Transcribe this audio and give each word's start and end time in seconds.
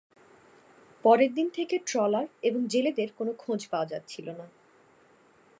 পরের 1.05 1.31
দিন 1.33 1.47
থেকে 1.49 1.75
ট্রলার 1.85 2.25
এবং 2.43 2.61
জেলেদের 2.67 3.09
কোনো 3.17 3.31
খোঁজ 3.33 3.61
পাওয়া 3.67 3.85
যাচ্ছিল 3.85 4.27
না। 4.31 4.45